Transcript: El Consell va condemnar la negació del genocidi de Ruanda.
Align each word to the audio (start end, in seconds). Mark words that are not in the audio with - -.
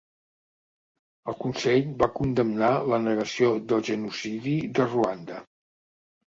El 1.31 1.35
Consell 1.43 1.91
va 1.99 2.07
condemnar 2.19 2.71
la 2.95 2.99
negació 3.03 3.53
del 3.75 3.85
genocidi 3.91 4.55
de 4.81 4.89
Ruanda. 4.89 5.39